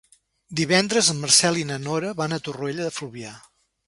Divendres 0.59 1.09
en 1.13 1.19
Marcel 1.25 1.59
i 1.63 1.65
na 1.71 1.77
Nora 1.83 2.09
van 2.21 2.33
a 2.33 2.39
Torroella 2.47 2.87
de 2.89 2.95
Fluvià. 2.97 3.35